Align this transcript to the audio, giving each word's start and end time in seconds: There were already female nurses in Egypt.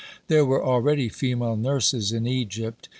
There 0.29 0.43
were 0.47 0.63
already 0.65 1.09
female 1.09 1.55
nurses 1.55 2.11
in 2.11 2.25
Egypt. 2.25 2.89